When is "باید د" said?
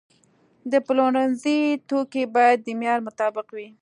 2.35-2.67